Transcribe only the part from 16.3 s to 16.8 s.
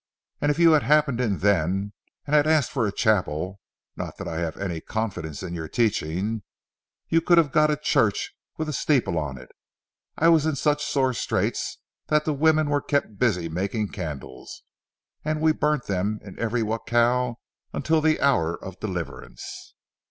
every